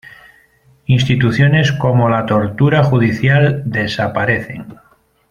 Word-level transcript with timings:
Instituciones 0.87 1.71
como 1.73 2.09
la 2.09 2.25
tortura 2.25 2.83
judicial 2.83 3.61
desaparecen. 3.67 4.73